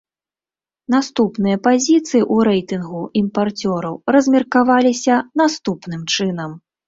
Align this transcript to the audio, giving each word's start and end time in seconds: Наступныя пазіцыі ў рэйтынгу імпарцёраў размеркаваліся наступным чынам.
Наступныя 0.93 1.57
пазіцыі 1.67 2.21
ў 2.33 2.47
рэйтынгу 2.47 3.01
імпарцёраў 3.21 3.95
размеркаваліся 4.15 5.15
наступным 5.45 6.01
чынам. 6.17 6.51